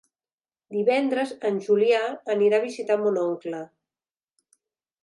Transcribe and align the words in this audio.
Divendres 0.77 1.35
en 1.51 1.59
Julià 1.67 2.01
anirà 2.37 2.61
a 2.61 2.65
visitar 2.67 2.99
mon 3.05 3.21
oncle. 3.27 3.65